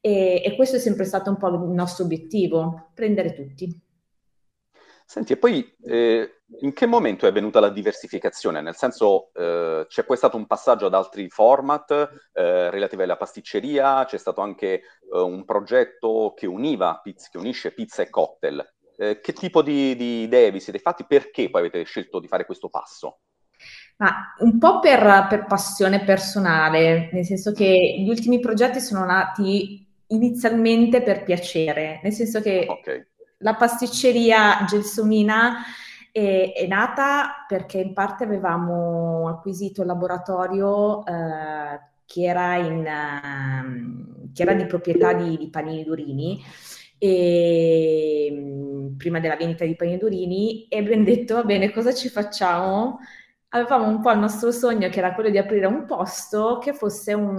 e, 0.00 0.42
e 0.44 0.54
questo 0.54 0.76
è 0.76 0.78
sempre 0.78 1.04
stato 1.04 1.30
un 1.30 1.36
po' 1.36 1.48
il 1.48 1.70
nostro 1.70 2.04
obiettivo, 2.04 2.90
prendere 2.94 3.34
tutti. 3.34 3.80
Senti, 5.04 5.34
e 5.34 5.36
poi 5.36 5.74
eh, 5.84 6.42
in 6.60 6.72
che 6.72 6.86
momento 6.86 7.26
è 7.26 7.32
venuta 7.32 7.60
la 7.60 7.70
diversificazione? 7.70 8.60
Nel 8.60 8.76
senso, 8.76 9.30
eh, 9.34 9.84
c'è 9.88 10.04
poi 10.04 10.16
stato 10.16 10.36
un 10.36 10.46
passaggio 10.46 10.86
ad 10.86 10.94
altri 10.94 11.28
format 11.28 11.90
eh, 12.32 12.70
relativi 12.70 13.02
alla 13.02 13.16
pasticceria, 13.16 14.04
c'è 14.04 14.18
stato 14.18 14.40
anche 14.40 14.72
eh, 14.74 14.82
un 15.10 15.44
progetto 15.44 16.32
che 16.36 16.46
univa, 16.46 17.00
pizza, 17.02 17.28
che 17.30 17.38
unisce 17.38 17.72
pizza 17.72 18.02
e 18.02 18.10
cocktail. 18.10 18.64
Eh, 18.96 19.20
che 19.20 19.32
tipo 19.32 19.62
di, 19.62 19.96
di, 19.96 20.22
idee 20.22 20.50
vi 20.50 20.60
siete 20.60 20.78
fatti? 20.78 21.04
Perché 21.06 21.50
poi 21.50 21.60
avete 21.62 21.82
scelto 21.84 22.20
di 22.20 22.28
fare 22.28 22.44
questo 22.44 22.68
passo? 22.68 23.20
Ma 23.98 24.34
un 24.38 24.58
po' 24.58 24.80
per, 24.80 25.26
per 25.28 25.46
passione 25.46 26.04
personale, 26.04 27.10
nel 27.12 27.24
senso 27.24 27.52
che 27.52 27.96
gli 27.98 28.08
ultimi 28.08 28.40
progetti 28.40 28.80
sono 28.80 29.04
nati 29.04 29.86
inizialmente 30.08 31.02
per 31.02 31.22
piacere, 31.22 32.00
nel 32.02 32.12
senso 32.12 32.40
che 32.40 32.66
okay 32.68 33.06
la 33.42 33.54
pasticceria 33.54 34.64
Gelsomina 34.66 35.64
è, 36.10 36.52
è, 36.54 36.66
nata 36.66 37.44
perché 37.46 37.78
in 37.78 37.92
parte 37.92 38.24
avevamo 38.24 39.28
acquisito 39.28 39.80
il 39.80 39.88
laboratorio 39.88 41.04
eh, 41.04 41.80
che, 42.04 42.22
era 42.22 42.56
in, 42.56 42.86
eh, 42.86 44.32
che, 44.32 44.42
era 44.42 44.54
di 44.54 44.66
proprietà 44.66 45.12
di, 45.12 45.36
di 45.36 45.50
Panini 45.50 45.84
Durini 45.84 46.42
e, 46.98 48.28
mm, 48.30 48.96
prima 48.96 49.20
della 49.20 49.36
vendita 49.36 49.64
di 49.64 49.74
Panini 49.74 49.98
Durini 49.98 50.68
e 50.68 50.78
abbiamo 50.78 51.04
detto 51.04 51.34
va 51.34 51.44
bene 51.44 51.72
cosa 51.72 51.92
ci 51.92 52.08
facciamo? 52.08 52.98
Avevamo 53.54 53.86
un 53.86 54.00
po' 54.00 54.10
il 54.12 54.18
nostro 54.18 54.50
sogno 54.50 54.88
che 54.88 54.98
era 54.98 55.14
quello 55.14 55.28
di 55.28 55.36
aprire 55.36 55.66
un 55.66 55.84
posto 55.84 56.58
che 56.58 56.72
fosse 56.72 57.12
un, 57.12 57.36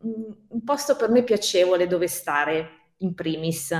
un, 0.00 0.36
un 0.48 0.64
posto 0.64 0.96
per 0.96 1.10
me 1.10 1.22
piacevole 1.24 1.86
dove 1.86 2.06
stare 2.08 2.68
in 2.98 3.14
primis 3.14 3.74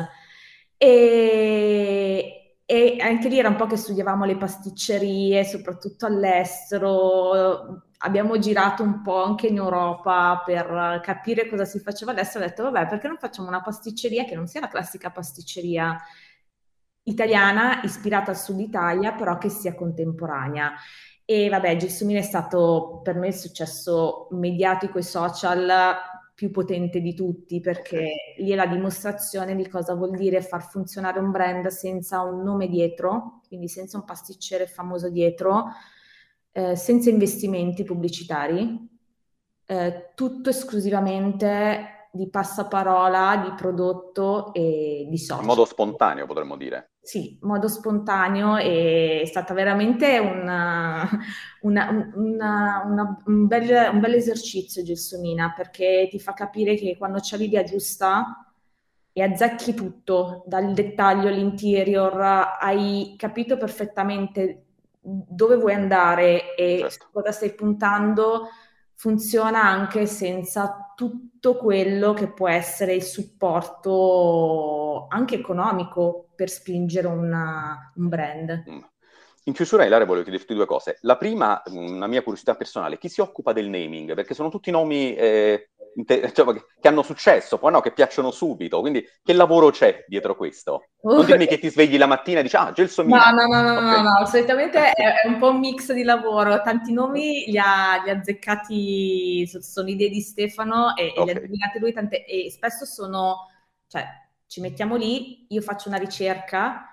e, 0.76 2.58
e 2.64 2.96
anche 3.00 3.28
lì 3.28 3.38
era 3.38 3.48
un 3.48 3.56
po' 3.56 3.66
che 3.66 3.76
studiavamo 3.76 4.24
le 4.24 4.36
pasticcerie, 4.36 5.44
soprattutto 5.44 6.06
all'estero. 6.06 7.82
Abbiamo 7.98 8.38
girato 8.38 8.82
un 8.82 9.02
po' 9.02 9.22
anche 9.22 9.46
in 9.46 9.56
Europa 9.56 10.42
per 10.44 11.00
capire 11.02 11.48
cosa 11.48 11.64
si 11.64 11.78
faceva 11.80 12.12
adesso. 12.12 12.38
Ho 12.38 12.40
detto, 12.40 12.64
vabbè, 12.64 12.88
perché 12.88 13.08
non 13.08 13.18
facciamo 13.18 13.48
una 13.48 13.62
pasticceria 13.62 14.24
che 14.24 14.34
non 14.34 14.46
sia 14.46 14.60
la 14.60 14.68
classica 14.68 15.10
pasticceria 15.10 15.98
italiana 17.04 17.82
ispirata 17.82 18.30
al 18.30 18.38
sud 18.38 18.60
Italia, 18.60 19.12
però 19.12 19.38
che 19.38 19.48
sia 19.48 19.74
contemporanea. 19.74 20.72
E 21.24 21.48
vabbè, 21.48 21.76
Gelsomino 21.76 22.18
è 22.18 22.22
stato 22.22 23.00
per 23.02 23.14
me 23.16 23.28
il 23.28 23.34
successo 23.34 24.28
mediatico 24.32 24.98
e 24.98 25.02
social 25.02 25.72
più 26.34 26.50
potente 26.50 27.00
di 27.00 27.14
tutti 27.14 27.60
perché 27.60 28.34
lì 28.38 28.50
è 28.50 28.54
la 28.56 28.66
dimostrazione 28.66 29.54
di 29.54 29.68
cosa 29.68 29.94
vuol 29.94 30.16
dire 30.16 30.42
far 30.42 30.68
funzionare 30.68 31.20
un 31.20 31.30
brand 31.30 31.66
senza 31.68 32.22
un 32.22 32.42
nome 32.42 32.68
dietro, 32.68 33.40
quindi 33.46 33.68
senza 33.68 33.96
un 33.98 34.04
pasticcere 34.04 34.66
famoso 34.66 35.10
dietro, 35.10 35.66
eh, 36.50 36.74
senza 36.74 37.08
investimenti 37.08 37.84
pubblicitari, 37.84 38.88
eh, 39.66 40.10
tutto 40.14 40.50
esclusivamente 40.50 42.08
di 42.12 42.28
passaparola, 42.28 43.42
di 43.44 43.54
prodotto 43.56 44.52
e 44.52 45.06
di 45.08 45.18
social. 45.18 45.42
In 45.42 45.48
modo 45.48 45.64
spontaneo 45.64 46.26
potremmo 46.26 46.56
dire. 46.56 46.93
Sì, 47.04 47.32
in 47.32 47.46
modo 47.46 47.68
spontaneo 47.68 48.56
e 48.56 49.20
è 49.22 49.26
stata 49.26 49.52
veramente 49.52 50.18
una, 50.18 51.06
una, 51.60 52.82
una, 52.86 53.22
un, 53.26 53.46
bel, 53.46 53.90
un 53.92 54.00
bel 54.00 54.14
esercizio 54.14 54.82
Gelsomina 54.82 55.52
perché 55.54 56.08
ti 56.10 56.18
fa 56.18 56.32
capire 56.32 56.76
che 56.76 56.96
quando 56.96 57.20
c'è 57.20 57.36
l'idea 57.36 57.62
giusta 57.62 58.38
e 59.12 59.22
azzecchi 59.22 59.74
tutto, 59.74 60.44
dal 60.46 60.72
dettaglio 60.72 61.28
all'interior, 61.28 62.20
hai 62.58 63.14
capito 63.18 63.56
perfettamente 63.58 64.64
dove 65.00 65.56
vuoi 65.56 65.74
andare 65.74 66.56
e 66.56 66.78
certo. 66.88 67.08
cosa 67.12 67.30
stai 67.32 67.54
puntando, 67.54 68.48
funziona 68.94 69.62
anche 69.62 70.06
senza 70.06 70.92
tutto 71.44 71.58
quello 71.58 72.14
che 72.14 72.28
può 72.28 72.48
essere 72.48 72.94
il 72.94 73.02
supporto 73.02 75.04
anche 75.10 75.34
economico 75.34 76.30
per 76.34 76.48
spingere 76.48 77.06
una, 77.06 77.92
un 77.96 78.08
brand. 78.08 78.64
Mm. 78.70 78.78
In 79.46 79.52
chiusura, 79.52 79.84
Ilaria, 79.84 80.06
volevo 80.06 80.24
chiederti 80.24 80.54
due 80.54 80.64
cose. 80.64 80.96
La 81.02 81.18
prima, 81.18 81.62
una 81.66 82.06
mia 82.06 82.22
curiosità 82.22 82.54
personale, 82.54 82.96
chi 82.96 83.10
si 83.10 83.20
occupa 83.20 83.52
del 83.52 83.68
naming? 83.68 84.14
Perché 84.14 84.32
sono 84.32 84.48
tutti 84.48 84.70
nomi 84.70 85.14
eh, 85.14 85.72
cioè, 86.32 86.62
che 86.80 86.88
hanno 86.88 87.02
successo, 87.02 87.58
poi 87.58 87.72
no, 87.72 87.80
che 87.80 87.92
piacciono 87.92 88.30
subito. 88.30 88.80
Quindi 88.80 89.04
che 89.22 89.32
lavoro 89.32 89.70
c'è 89.70 90.04
dietro 90.08 90.36
questo? 90.36 90.88
Non 91.02 91.24
dirmi 91.24 91.46
che 91.46 91.58
ti 91.58 91.70
svegli 91.70 91.96
la 91.96 92.06
mattina 92.06 92.40
e 92.40 92.42
dici, 92.42 92.56
ah, 92.56 92.72
Gelsomina. 92.72 93.30
No, 93.30 93.46
no, 93.46 93.62
no, 93.62 93.62
no, 93.62 93.78
okay. 93.78 94.02
no, 94.02 94.18
no, 94.18 94.26
solitamente 94.26 94.90
è, 94.90 95.26
un 95.26 95.38
po' 95.38 95.50
un 95.50 95.58
mix 95.58 95.92
di 95.92 96.02
lavoro. 96.02 96.60
Tanti 96.62 96.92
nomi 96.92 97.44
li 97.46 97.58
ha, 97.58 98.02
li 98.02 98.10
ha 98.10 98.14
azzeccati, 98.14 99.46
sono 99.60 99.88
idee 99.88 100.08
di 100.08 100.20
Stefano 100.20 100.96
e, 100.96 101.12
okay. 101.16 101.20
e 101.20 101.24
li 101.24 101.30
ha 101.32 101.36
azzeccati 101.36 101.78
lui, 101.78 101.92
tante, 101.92 102.24
e 102.24 102.50
spesso 102.50 102.84
sono, 102.84 103.48
cioè, 103.86 104.04
ci 104.46 104.60
mettiamo 104.60 104.96
lì, 104.96 105.46
io 105.48 105.60
faccio 105.60 105.88
una 105.88 105.98
ricerca 105.98 106.88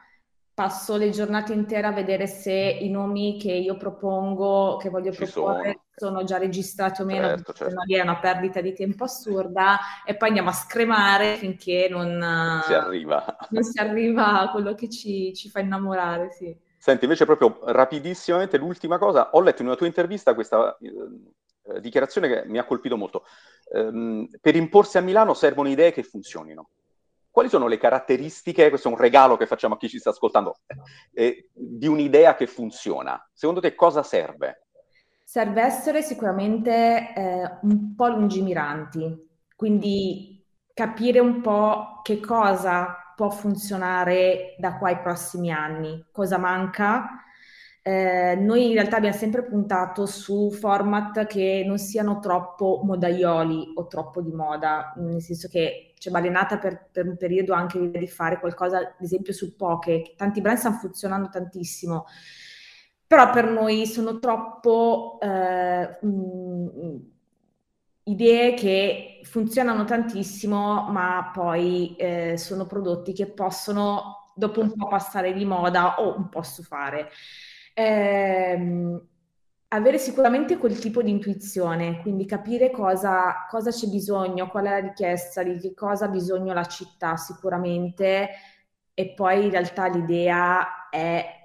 passo 0.54 0.98
le 0.98 1.10
giornate 1.10 1.54
intere 1.54 1.88
a 1.88 1.92
vedere 1.92 2.28
se 2.28 2.54
i 2.54 2.90
nomi 2.90 3.40
che 3.40 3.52
io 3.52 3.78
propongo, 3.78 4.78
che 4.78 4.90
voglio 4.90 5.12
Ci 5.12 5.26
proporre, 5.26 5.62
sono. 5.62 5.84
Sono. 6.06 6.24
già 6.24 6.38
registrati 6.38 7.02
o 7.02 7.06
meno, 7.06 7.28
certo, 7.28 7.54
certo. 7.54 7.74
non 7.74 7.86
è 7.88 8.02
una 8.02 8.20
perdita 8.20 8.62
di 8.62 8.74
tempo 8.74 9.04
assurda, 9.04 9.80
e 10.06 10.16
poi 10.16 10.30
andiamo 10.30 10.50
a 10.50 10.54
scremare 10.54 11.36
finché 11.36 11.88
non 11.90 12.62
si 12.66 12.74
arriva, 12.74 13.38
non 13.50 13.64
si 13.64 13.80
arriva 13.80 14.40
a 14.42 14.52
quello 14.52 14.74
che 14.76 14.90
ci, 14.90 15.34
ci 15.34 15.50
fa 15.50 15.60
innamorare, 15.60 16.32
sì. 16.32 16.56
Senti, 16.78 17.04
invece 17.04 17.26
proprio 17.26 17.60
rapidissimamente 17.66 18.58
l'ultima 18.58 18.98
cosa, 18.98 19.30
ho 19.34 19.42
letto 19.42 19.62
in 19.62 19.68
una 19.68 19.78
tua 19.78 19.86
intervista 19.86 20.34
questa 20.34 20.76
eh, 20.80 21.80
dichiarazione 21.80 22.28
che 22.28 22.44
mi 22.48 22.58
ha 22.58 22.64
colpito 22.64 22.98
molto. 22.98 23.24
Um, 23.74 24.28
per 24.42 24.56
imporsi 24.56 24.98
a 24.98 25.02
Milano 25.02 25.36
servono 25.36 25.70
idee 25.70 25.92
che 25.92 26.04
funzionino 26.04 26.70
quali 27.32 27.48
sono 27.48 27.68
le 27.68 27.78
caratteristiche, 27.78 28.70
questo 28.70 28.90
è 28.90 28.92
un 28.92 28.98
regalo 28.98 29.38
che 29.38 29.48
facciamo 29.48 29.76
a 29.76 29.78
chi 29.78 29.88
ci 29.88 29.98
sta 29.98 30.10
ascoltando, 30.10 30.58
eh, 31.14 31.48
di 31.54 31.88
un'idea 31.88 32.36
che 32.36 32.46
funziona? 32.46 33.26
Secondo 33.34 33.62
te 33.62 33.74
cosa 33.74 34.04
serve? 34.04 34.66
Serve 35.32 35.62
essere 35.62 36.02
sicuramente 36.02 37.14
eh, 37.16 37.60
un 37.62 37.96
po' 37.96 38.08
lungimiranti, 38.10 39.30
quindi 39.56 40.46
capire 40.74 41.20
un 41.20 41.40
po' 41.42 42.02
che 42.04 42.20
cosa 42.20 43.14
può 43.16 43.30
funzionare 43.30 44.56
da 44.58 44.78
qua 44.78 44.90
ai 44.90 45.00
prossimi 45.00 45.52
anni, 45.52 46.06
cosa 46.12 46.38
manca, 46.38 47.16
Eh, 47.84 48.36
noi 48.36 48.68
in 48.68 48.74
realtà 48.74 48.98
abbiamo 48.98 49.16
sempre 49.18 49.44
puntato 49.44 50.06
su 50.06 50.52
format 50.52 51.26
che 51.26 51.64
non 51.66 51.80
siano 51.80 52.20
troppo 52.20 52.82
modaioli 52.84 53.74
o 53.76 53.88
troppo 53.88 54.22
di 54.22 54.32
moda, 54.32 54.94
nel 54.98 55.20
senso 55.22 55.48
che 55.48 55.94
c'è 55.98 56.12
balenata 56.12 56.60
per, 56.60 56.90
per 56.92 57.08
un 57.08 57.18
periodo 57.18 57.54
anche 57.54 57.90
di 57.90 58.08
fare 58.08 58.40
qualcosa, 58.40 58.78
ad 58.78 58.94
esempio 59.02 59.34
sul 59.34 59.56
poke, 59.56 60.14
tanti 60.16 60.42
brand 60.42 60.60
stanno 60.60 60.78
funzionando 60.78 61.30
tantissimo, 61.30 62.06
però 63.12 63.30
per 63.30 63.50
noi 63.50 63.86
sono 63.88 64.20
troppo 64.20 65.20
eh, 65.22 65.98
mh, 66.02 67.00
idee 68.04 68.54
che 68.54 69.20
funzionano 69.24 69.84
tantissimo, 69.86 70.90
ma 70.90 71.30
poi 71.34 71.94
eh, 71.98 72.38
sono 72.38 72.66
prodotti 72.66 73.12
che 73.14 73.28
possono 73.28 74.32
dopo 74.34 74.62
un 74.62 74.74
po' 74.74 74.88
passare 74.88 75.34
di 75.34 75.44
moda 75.46 76.00
o 76.00 76.16
un 76.16 76.30
po' 76.30 76.42
stufare 76.42 77.10
ehm, 77.74 79.06
avere 79.70 79.98
sicuramente 79.98 80.58
quel 80.58 80.80
tipo 80.80 81.02
di 81.02 81.12
intuizione, 81.12 82.02
quindi 82.02 82.26
capire 82.26 82.72
cosa, 82.72 83.46
cosa 83.50 83.72
c'è 83.72 83.88
bisogno, 83.88 84.50
qual 84.50 84.66
è 84.66 84.70
la 84.70 84.80
richiesta, 84.80 85.44
di 85.44 85.58
che 85.60 85.74
cosa 85.74 86.06
ha 86.06 86.10
bisogno 86.10 86.54
la 86.54 86.66
città 86.66 87.16
sicuramente 87.18 88.30
e 88.94 89.14
poi 89.14 89.46
in 89.46 89.52
realtà 89.52 89.88
l'idea 89.88 90.90
è 90.90 91.41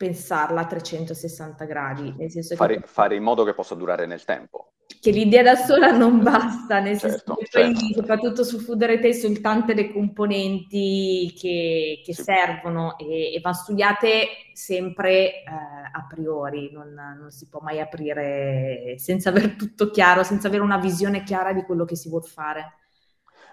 pensarla 0.00 0.62
a 0.62 0.66
360 0.66 1.66
gradi, 1.66 2.14
nel 2.16 2.30
senso 2.30 2.56
fare, 2.56 2.80
che... 2.80 2.86
fare 2.86 3.16
in 3.16 3.22
modo 3.22 3.44
che 3.44 3.52
possa 3.52 3.74
durare 3.74 4.06
nel 4.06 4.24
tempo 4.24 4.72
che 4.98 5.10
l'idea 5.10 5.42
da 5.42 5.54
sola 5.54 5.92
non 5.92 6.22
basta, 6.22 6.80
nel 6.80 6.98
certo, 6.98 7.34
senso 7.34 7.34
che 7.36 7.48
poi 7.50 7.74
certo. 7.76 7.94
soprattutto 7.94 8.44
su 8.44 8.58
Food 8.58 8.84
Retail 8.84 9.14
sono 9.14 9.38
tante 9.40 9.74
le 9.74 9.92
componenti 9.92 11.32
che, 11.38 12.02
che 12.04 12.14
sì. 12.14 12.22
servono 12.22 12.98
e, 12.98 13.34
e, 13.34 13.40
vanno 13.40 13.56
studiate 13.56 14.26
sempre 14.52 15.42
eh, 15.42 15.44
a 15.92 16.06
priori, 16.08 16.70
non, 16.72 16.92
non, 16.92 17.30
si 17.30 17.48
può 17.48 17.60
mai 17.62 17.80
aprire 17.80 18.94
senza 18.98 19.30
aver 19.30 19.54
tutto 19.56 19.90
chiaro, 19.90 20.22
senza 20.22 20.48
avere 20.48 20.62
una 20.62 20.78
visione 20.78 21.22
chiara 21.22 21.52
di 21.52 21.62
quello 21.62 21.84
che 21.84 21.96
si 21.96 22.08
vuole 22.08 22.26
fare. 22.26 22.74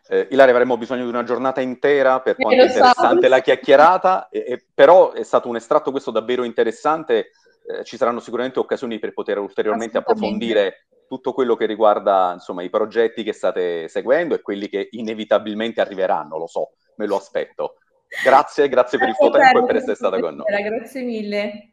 Eh, 0.10 0.28
Ilaria, 0.32 0.54
avremmo 0.54 0.78
bisogno 0.78 1.04
di 1.04 1.10
una 1.10 1.24
giornata 1.24 1.62
intera 1.62 2.22
per 2.22 2.36
quanto 2.36 2.62
è 2.62 2.66
interessante 2.66 3.24
so. 3.24 3.28
la 3.30 3.40
chiacchierata, 3.40 4.30
e, 4.30 4.46
e, 4.48 4.66
però 4.74 5.12
è 5.12 5.24
stato 5.24 5.50
un 5.50 5.56
estratto 5.58 5.92
questo 5.92 6.12
davvero 6.12 6.44
interessante, 6.44 7.32
eh, 7.68 7.84
ci 7.84 7.98
saranno 7.98 8.20
sicuramente 8.20 8.60
occasioni 8.60 9.00
per 9.00 9.14
poter 9.14 9.38
ulteriormente 9.40 9.98
approfondire 9.98 10.88
tutto 11.08 11.34
quello 11.34 11.56
che 11.56 11.66
riguarda 11.66 12.32
insomma, 12.34 12.64
i 12.64 12.70
progetti 12.70 13.24
che 13.24 13.34
state 13.34 13.88
seguendo 13.88 14.36
e 14.36 14.42
quelli 14.42 14.70
che 14.70 14.90
inevitabilmente 14.92 15.82
arriveranno, 15.82 16.38
lo 16.38 16.48
so, 16.48 16.72
me 16.96 17.06
lo 17.06 17.16
aspetto. 17.16 17.76
Grazie, 18.24 18.70
grazie 18.70 18.98
per 18.98 19.10
il 19.10 19.16
tuo 19.16 19.30
tempo 19.30 19.60
e 19.60 19.66
per 19.66 19.76
essere 19.78 19.96
stata 19.96 20.20
con 20.20 20.36
noi. 20.36 20.64
Grazie 20.64 21.02
mille. 21.02 21.66